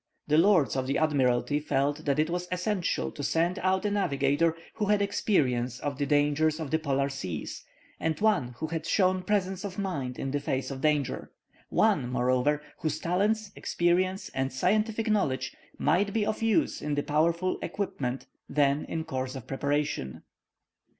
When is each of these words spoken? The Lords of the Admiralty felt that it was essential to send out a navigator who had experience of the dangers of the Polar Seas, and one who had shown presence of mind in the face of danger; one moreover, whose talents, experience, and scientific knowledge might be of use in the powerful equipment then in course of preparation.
The 0.25 0.39
Lords 0.39 0.75
of 0.75 0.87
the 0.87 0.97
Admiralty 0.97 1.59
felt 1.59 2.05
that 2.05 2.17
it 2.17 2.27
was 2.31 2.47
essential 2.51 3.11
to 3.11 3.21
send 3.23 3.59
out 3.59 3.85
a 3.85 3.91
navigator 3.91 4.57
who 4.73 4.85
had 4.87 4.99
experience 4.99 5.79
of 5.79 5.99
the 5.99 6.07
dangers 6.07 6.59
of 6.59 6.71
the 6.71 6.79
Polar 6.79 7.07
Seas, 7.07 7.63
and 7.99 8.19
one 8.19 8.55
who 8.57 8.65
had 8.65 8.87
shown 8.87 9.21
presence 9.21 9.63
of 9.63 9.77
mind 9.77 10.17
in 10.17 10.31
the 10.31 10.39
face 10.39 10.71
of 10.71 10.81
danger; 10.81 11.31
one 11.69 12.09
moreover, 12.11 12.63
whose 12.79 12.97
talents, 12.97 13.51
experience, 13.55 14.29
and 14.29 14.51
scientific 14.51 15.07
knowledge 15.07 15.55
might 15.77 16.13
be 16.13 16.25
of 16.25 16.41
use 16.41 16.81
in 16.81 16.95
the 16.95 17.03
powerful 17.03 17.59
equipment 17.61 18.25
then 18.49 18.85
in 18.85 19.03
course 19.03 19.35
of 19.35 19.45
preparation. 19.45 20.23